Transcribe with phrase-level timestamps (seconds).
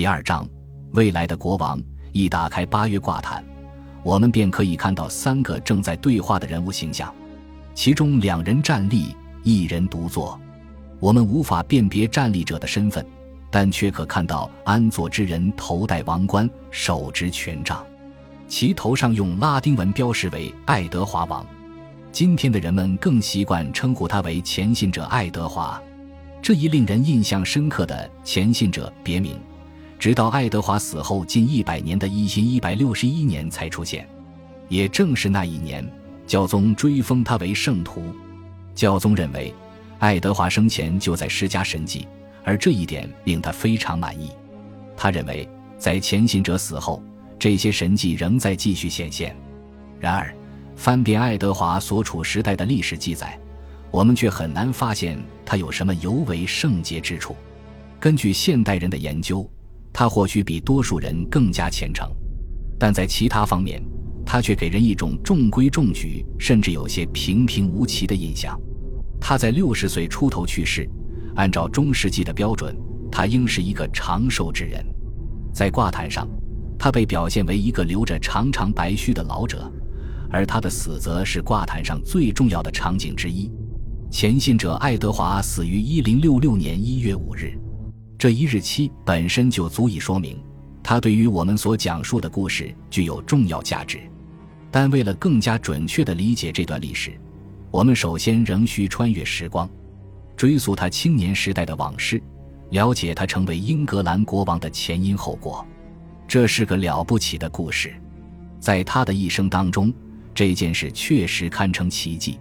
[0.00, 0.48] 第二章，
[0.92, 1.78] 未来的国王。
[2.12, 3.44] 一打开八月卦坛，
[4.02, 7.14] 我们便可以看到三个正在对话的人物形象，
[7.74, 10.40] 其中两人站立，一人独坐。
[11.00, 13.04] 我们无法辨别站立者的身份，
[13.50, 17.84] 但却可看到安坐之人头戴王冠，手执权杖，
[18.48, 21.44] 其头上用拉丁文标识为爱德华王。
[22.10, 25.78] 今天的人们更习惯称呼他为前信者爱德华。
[26.40, 29.38] 这一令人印象深刻的前信者别名，
[30.00, 34.08] 直到爱德华死后近一百年的一千一百六十一年才出现。
[34.66, 35.86] 也正是那一年，
[36.26, 38.02] 教宗追封他为圣徒。
[38.74, 39.54] 教宗认为，
[39.98, 42.08] 爱德华生前就在施加神迹，
[42.44, 44.30] 而这一点令他非常满意。
[44.96, 47.02] 他认为，在前行者死后，
[47.38, 49.36] 这些神迹仍在继续显现。
[49.98, 50.34] 然而，
[50.76, 53.38] 翻遍爱德华所处时代的历史记载，
[53.90, 57.36] 我们却很难发现他有什么尤为圣洁之处。
[57.98, 59.46] 根据现代人的研究，
[59.92, 62.08] 他或许比多数人更加虔诚，
[62.78, 63.82] 但在其他方面，
[64.24, 68.58] 他却给人一种中规中矩，甚至有些平平无奇的印象。
[69.20, 70.88] 他在六十岁出头去世，
[71.34, 72.74] 按照中世纪的标准，
[73.10, 74.84] 他应是一个长寿之人。
[75.52, 76.26] 在卦坛上，
[76.78, 79.70] 他被表现为一个留着长长白须的老者，
[80.30, 83.50] 而他的死则是卦坛上最重要的场景之一。
[84.10, 87.52] 前信者爱德华死于一零六六年一月五日，
[88.20, 90.38] 这一日期本身就足以说明
[90.82, 93.98] 他对于我们所讲述的故事具有重要价值。
[94.70, 97.18] 但为了更加准确地理解这段历史，
[97.70, 99.66] 我们首先仍需穿越时光，
[100.36, 102.22] 追溯他青年时代的往事，
[102.68, 105.66] 了解他成为英格兰国王的前因后果。
[106.28, 107.90] 这是个了不起的故事，
[108.60, 109.90] 在他的一生当中，
[110.34, 112.38] 这件事确实堪称奇迹。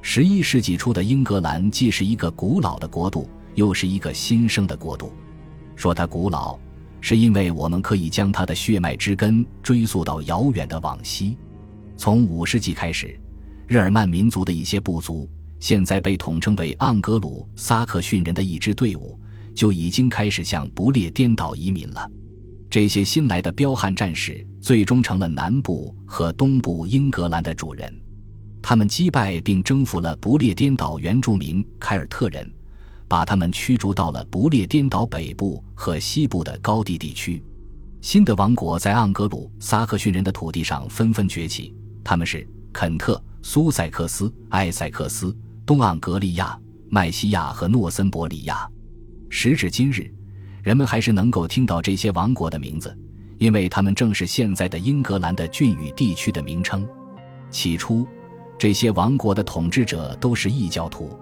[0.00, 5.12] 十一世纪初的英格兰既是一个古老的国度，又是一个新生的国度。
[5.74, 6.58] 说它古老，
[7.00, 11.36] 是因为我们可以将它的血脉之根追溯到遥远的往昔。
[11.96, 13.18] 从五世纪开始，
[13.66, 19.18] 日耳曼民族的一些部族，现在被统称为盎格鲁撒克逊人的一支队伍，
[19.54, 22.10] 就已经开始向不列颠岛移民了。
[22.68, 28.00] 这些新来的彪悍战士，最终成了南部和东部英格兰的主人。
[28.62, 32.50] 他们击败并征服了不列颠岛原住民凯尔特人，
[33.12, 37.44] 把他们驱逐到了不列颠岛北部和西部的高地地区。
[38.00, 45.36] 新的王国在盎格鲁撒克逊人的土地上纷纷崛起，他们是肯特、苏塞克斯、埃塞克斯、
[45.66, 46.58] 东盎格利亚、
[46.88, 48.66] 麦西亚和诺森伯里亚。
[49.28, 50.10] 时至今日，
[50.62, 52.98] 人们还是能够听到这些王国的名字，
[53.36, 56.88] 因为他们正是现在的英格兰的郡与地区的名称。
[57.50, 58.08] 起初。
[58.58, 61.18] 这些王国的统治者都是异教徒，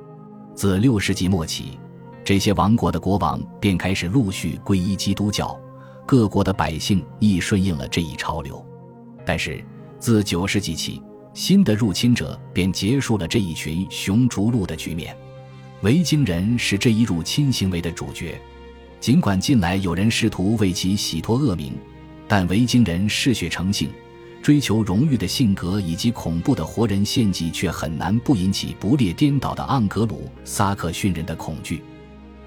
[0.60, 1.78] 自六世纪末起，
[2.22, 5.58] 这些王国的国王便开始陆续皈依基督教，
[6.06, 8.62] 各国的百姓亦顺应了这一潮流。
[9.24, 9.64] 但是，
[9.98, 15.16] 自九世纪起，新的入侵者便结束了这一群雄逐鹿的局面。
[15.80, 18.38] 维京人是这一入侵行为的主角，
[19.00, 21.72] 尽管近来有人试图为其洗脱恶名，
[22.28, 23.88] 但维京人嗜血成性。
[24.42, 31.82] 追求荣誉的性格以及恐怖的活人献祭，却很难不引起不列颠岛的盎格鲁撒克逊人的恐惧。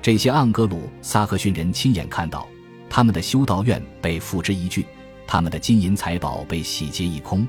[0.02, 2.48] 这些盎格鲁撒克逊人亲眼看到
[2.90, 4.86] 他们的修道院被付之一炬，
[5.28, 7.48] 他们的金银财宝被洗劫一空，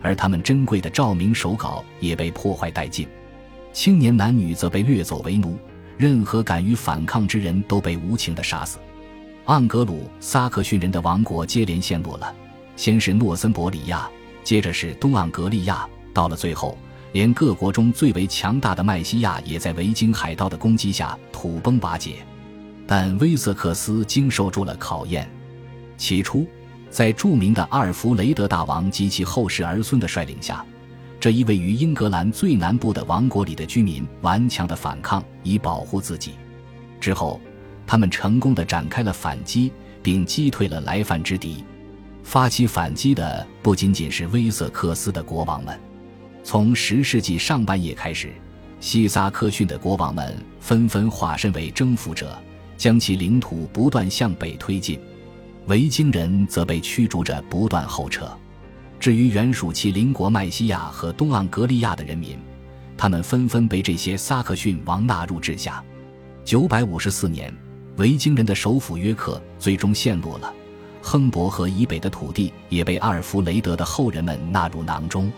[0.00, 3.06] 而他们珍贵的照明手稿也被破坏殆尽。
[3.72, 5.58] 青年男女则被掠走为奴，
[5.98, 8.78] 任何敢于反抗之人都被无情地杀死。
[9.46, 12.34] 盎格鲁撒克逊人的王国接连陷落了。
[12.76, 14.08] 先是诺森伯里亚，
[14.42, 16.76] 接着是东盎格利亚，到了最后，
[17.12, 22.16] 连各国中最为强大的麦西亚也在维京海盗的攻击下土崩瓦解。
[22.86, 25.28] 但威瑟克斯经受住了考验。
[25.96, 26.46] 起初，
[26.90, 30.64] 在著名的阿尔弗雷德大王及其后世儿孙的率领下，
[31.18, 36.32] 这一位于英格兰最南部的王国里的居民顽强的反抗，以保护自己。
[37.00, 37.40] 之后，
[37.86, 41.64] 他们成功的展开了反击，并击退了来犯之敌。
[42.24, 45.78] 发起反击的不仅仅是威瑟克斯的国王们，
[46.42, 48.32] 从十世纪上半叶开始，
[48.80, 52.36] 西萨克逊的国王们纷纷化身为征服者，
[52.76, 54.98] 将其领土不断向北推进；
[55.66, 58.26] 维京人则被驱逐着不断后撤。
[58.98, 62.38] 至于原属其邻国麦西亚和东盎格利亚的人民，
[62.96, 65.84] 他们纷纷被这些萨克逊王纳入治下。
[66.42, 67.54] 九百五十四年，
[67.96, 70.52] 维京人的首府约克最终陷落了。
[71.06, 75.30] 亨伯河以北的土地也被阿尔弗雷德的后人们纳入囊中，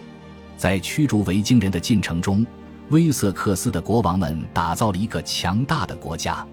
[0.56, 2.46] 在驱逐维京人的进程中，
[2.90, 6.46] 威瑟克斯的国王们打造了一个强大的国家。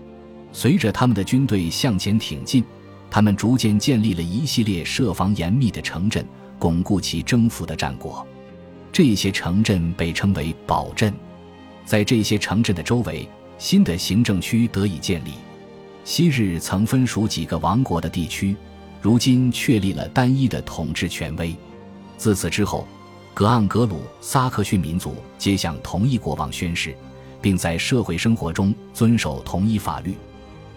[0.52, 2.64] 随着他们的军队向前挺进，
[3.12, 6.26] 他们逐渐建立了一系列设防严密的城镇，
[6.58, 8.26] 巩固其征服的战果。
[8.92, 11.14] 这些城镇被称为堡镇。
[11.86, 15.34] 在这些城镇的周围，新的行政区得以建立。
[16.04, 18.56] 昔日曾分属几个王国的地区，
[19.04, 21.54] 如今确立了单一的统治权威。
[22.18, 22.88] 自此之后，
[23.34, 26.96] 格盎格鲁撒克逊民族皆向同一国王宣誓，
[27.42, 30.16] 并在社会生活中遵守同一法律。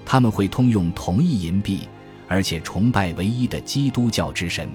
[0.05, 1.83] 他们会通用同一银币，
[2.27, 4.69] 而且崇拜唯一的基督教之神。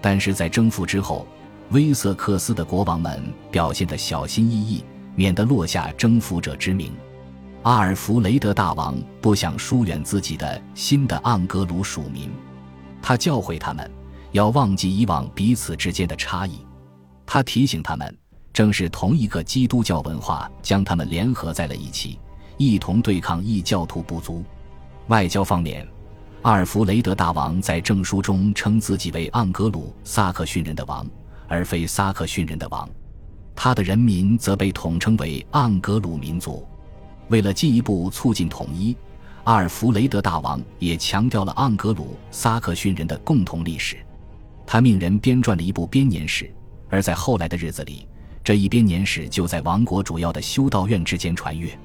[0.00, 1.26] 但是在征服之后，
[1.70, 4.84] 威瑟克斯的国王们表现得小心翼翼，
[5.16, 6.92] 免得落下征服者之名。
[7.62, 12.30] 阿尔弗雷德大王不想疏远自己的新的盎格鲁属民，
[13.06, 13.88] 他教诲他们
[14.32, 16.58] 要忘记以往彼此之间的差异。
[17.24, 18.12] 他提醒他们，
[18.52, 22.18] 正是同一个基督教文化将他们联合在了一起，
[22.56, 24.42] 一同对抗异教徒部族。
[25.06, 25.86] 外交方面，
[26.42, 31.06] 阿尔弗雷德大王在证书中称自己为盎格鲁撒克逊人的王，
[31.46, 32.90] 而非撒克逊人的王。
[33.54, 36.66] 他的人民则被统称为盎格鲁民族。
[37.28, 38.96] 为了进一步促进统一，
[39.46, 43.96] 阿尔弗雷德大王也强调了盎格鲁撒克逊人的共同历史。
[44.66, 46.52] 他命人编撰了一部编年史，
[46.88, 48.08] 而在后来的日子里，
[48.42, 51.78] 这一编年史就在王国主要的修道院之间传阅。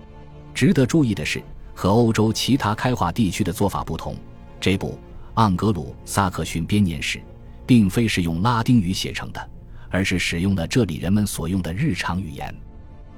[0.55, 1.39] 值得注意的是，
[1.75, 4.15] 和欧洲其他开化地区的做法不同，
[4.59, 4.97] 这部
[5.35, 7.21] 盎格鲁撒克逊编年史
[7.67, 9.49] 并非是用拉丁语写成的，
[9.91, 12.51] 而是使用了这里人们所用的日常语言。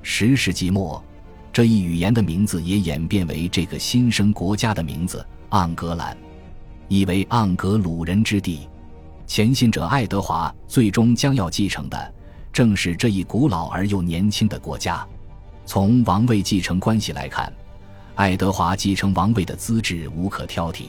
[0.02, 1.02] 十世纪末。
[1.54, 6.18] 这一语言的名字也演变为这个新生国家的名字——盎格兰，
[6.88, 8.68] 意为盎格鲁人之地。
[9.28, 12.14] 前信者爱德华最终将要继承的，
[12.52, 15.08] 正是这一古老而又年轻的国家。
[15.64, 17.54] 从王位继承关系来看，
[18.16, 20.86] 爱德华继承王位的资质无可挑剔。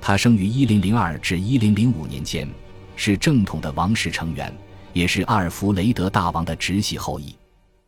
[0.00, 2.48] 他生于1002至1005年间，
[2.96, 4.50] 是正统的王室成员，
[4.94, 7.36] 也是阿尔弗雷德大王的直系后裔。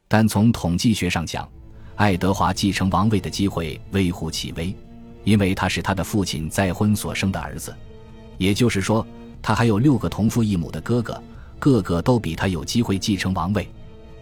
[0.09, 1.49] 但从统计学上讲，
[1.97, 4.75] 爱德华继承王位的机会微乎其微，
[5.25, 7.75] 因为他是他的父亲再婚所生的儿子。
[8.39, 9.07] 也就是说，
[9.41, 11.23] 他还有六个同父异母的哥哥，
[11.59, 13.69] 个个都比他有机会继承王位。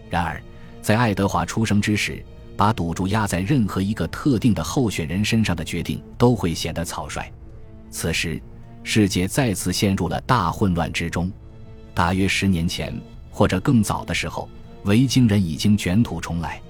[0.09, 0.41] 然而，
[0.81, 2.23] 在爱德华出生之时，
[2.57, 7.31] 把赌注压在任何一个特定的候选人身上的决定都会显得草率。
[7.89, 8.39] 此时，
[8.83, 11.31] 世界再次陷入了大混乱之中。
[11.93, 12.93] 大约十年前，
[13.31, 14.47] 或者更早的时候，
[14.83, 16.61] 维京人已经卷土重来。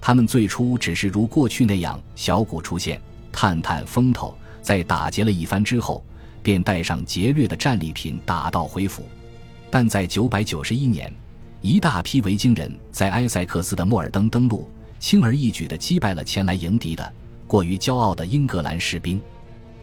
[0.00, 3.00] 他们最初只是如过去那样小股出现，
[3.30, 6.02] 探探风头，在打劫了一番之后，
[6.42, 9.04] 便带上劫掠的战利品打道回府。
[9.70, 11.12] 但在991年，
[11.60, 14.68] 一大批维京人在埃塞克斯的莫尔登登陆，
[14.98, 17.12] 轻而易举地击败了前来迎敌的
[17.46, 19.20] 过于骄傲的英格兰士兵。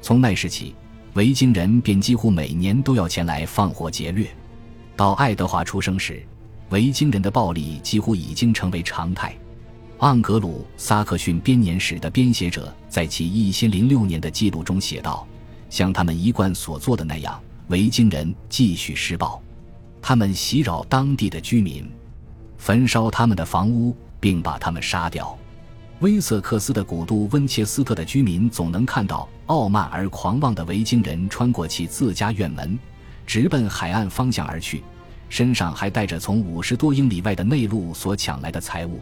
[0.02, 0.74] 从那时起，
[1.14, 4.28] 维京人便几乎每年都要前来放火劫掠。
[4.96, 6.22] 到爱德华出生时，
[6.70, 9.36] 维京人的暴力几乎已经成为常态。
[10.00, 15.28] 盎格鲁撒克逊编年史的编写者在其一千零六年的记录中写道
[15.72, 19.42] ：“像他们一贯所做的那样，维京人继续施暴，
[20.00, 21.90] 他们袭扰当地的居民，
[22.60, 25.36] 焚烧他们的房屋，并把他们杀掉。
[26.02, 32.78] 威瑟克斯的古都温切斯特的居民总能看到傲慢而狂妄的维京人穿过其自家院门，
[33.26, 34.84] 直奔海岸方向而去，
[35.28, 39.02] 身上还带着从五十多英里外的内陆所抢来的财物。”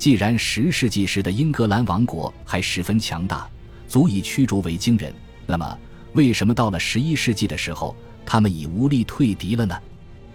[0.00, 3.46] 既然十世纪时的英格兰王国还十分强大，
[3.86, 5.12] 足以驱逐维京人，
[5.46, 5.78] 那么
[6.14, 9.78] 为什么到了十一世纪的时候，他们已无力退敌了呢？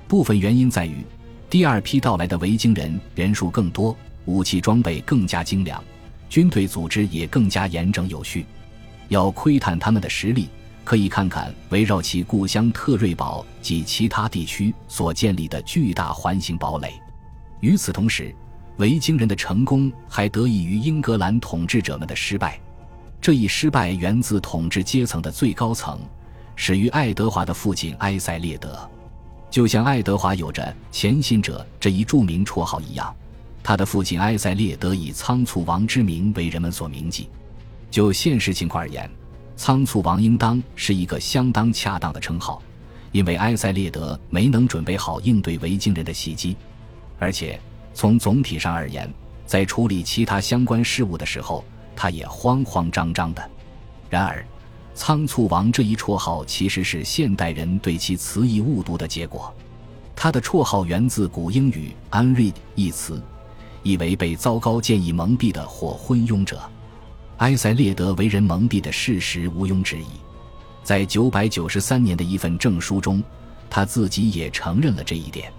[0.08, 0.98] 部分原因在于，
[1.50, 5.84] 第二批到来的维京人人数更多，武器装备更加精良，
[6.30, 8.46] 军队组织也更加严整有序。
[9.08, 10.48] 要窥探他们的实力，
[10.84, 16.94] 可以看看围绕其故乡特瑞堡及其他地区所建立的巨大环形堡垒。
[17.62, 18.32] 与此同时，
[18.78, 22.60] 维京人的成功还得益于英格兰统治者们的失败，
[23.22, 25.98] 这一失败源自统治阶层的最高层，
[26.58, 28.78] 始于爱德华的父亲埃塞列德。
[29.50, 33.16] 就像爱德华有着“前信者”这一著名绰号一样，
[33.64, 37.30] 他的父亲埃塞列德以“仓促王”之名为人们所铭记。
[37.90, 39.10] 就现实情况而言
[39.56, 42.62] ，“仓促王”应当是一个相当恰当的称号，
[43.14, 46.58] 因为埃塞列德没能准备好应对维京人的袭击，
[47.18, 47.58] 而且。
[47.96, 49.12] 从总体上而言，
[49.46, 51.64] 在处理其他相关事务的时候，
[51.96, 53.50] 他也慌慌张张的。
[54.10, 54.46] 然而
[54.94, 59.52] ，“仓促王”这一绰号其实是现代人对其词义误读的结果。
[60.14, 63.22] 他的绰号源自古英语 “unread” 一词，
[63.82, 66.62] 意为被糟糕建议蒙蔽的或昏庸者。
[67.38, 70.06] 埃塞列德为人蒙蔽的事实毋庸置疑。
[70.84, 73.24] 在九百九十三年的一份证书中，
[73.70, 75.52] 他自己也承认了这一点。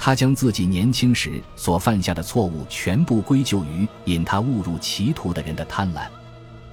[0.00, 6.06] 他将自己年轻时所犯下的错误全部归咎于引他误入歧途的人的贪婪。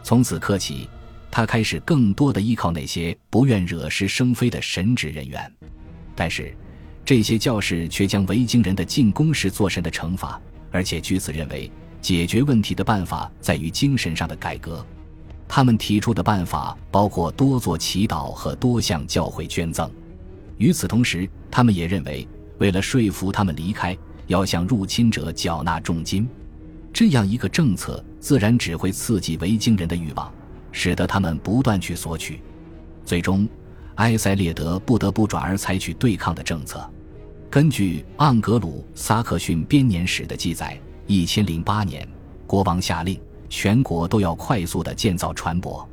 [0.03, 0.87] 从此刻起，
[1.31, 5.51] 他开始更多的依靠那些不愿惹是生非的神职人员。
[6.13, 6.55] 但是，
[7.03, 10.39] 这些教士却将维京人的进攻视作神的惩罚，
[10.71, 11.69] 而且据此认为
[12.01, 14.85] 解决问题的办法在于精神上的改革。
[15.47, 19.89] 他们提出的办法包括多做祈祷和多向教会捐赠。
[20.57, 22.25] 与此同时，他们也认为。
[22.57, 23.97] 为了说服他们离开，
[24.27, 26.27] 要向入侵者缴纳重金，
[26.93, 30.31] 这样一个政策自然只会刺激维京人的欲望，
[30.71, 32.39] 使得他们不断去索取。
[33.03, 33.47] 最终，
[33.95, 36.89] 埃塞列德不得不转而采取对抗的政策。
[37.49, 42.07] 根据《盎格鲁撒克逊编年史》的记载，一千零八年，
[42.47, 45.85] 国王下令全国都要快速地建造船舶。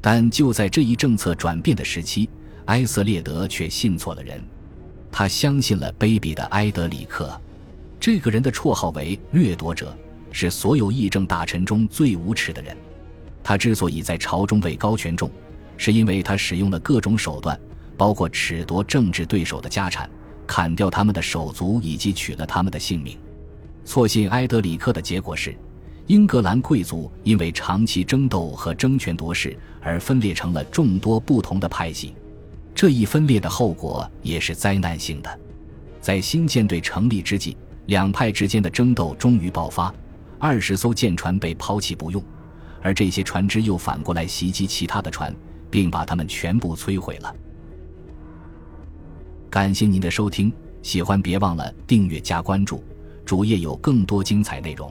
[0.00, 2.28] 但就在这一政策转变的时期，
[2.66, 4.42] 埃塞列德却信错了人。
[5.10, 7.40] 他相信了卑鄙的埃德里克，
[7.98, 9.96] 这个人的绰号为掠夺者，
[10.30, 12.76] 是所有议政大臣中最无耻的人。
[13.42, 15.30] 他之所以在朝中位高权重，
[15.76, 17.58] 是因为他使用了各种手段，
[17.96, 20.08] 包括褫夺政治对手的家产、
[20.46, 23.18] 砍掉他们的手足以及取了他们的性命。
[23.84, 25.56] 错信埃德里克的结果是，
[26.06, 32.14] 英格兰贵族因为长期争斗和争权夺势而分裂成了众多不同的派系。
[32.78, 35.40] 这一分裂的后果也是灾难性的。
[36.00, 37.56] 在新舰队成立之际，
[37.86, 39.92] 两派之间的争斗终于爆发，
[40.38, 42.22] 二十艘舰船被抛弃不用，
[42.80, 45.34] 而这些船只又反过来袭击其他的船，
[45.68, 47.34] 并把它们全部摧毁了。
[49.50, 52.84] 感谢您的收听，喜欢别忘了订阅加关注，
[53.24, 54.88] 主页有更多精彩内容。